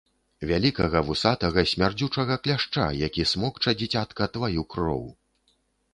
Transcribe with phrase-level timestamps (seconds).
[0.51, 5.05] Вялікага вусатага смярдзючага кляшча, які смокча, дзіцятка, тваю кроў.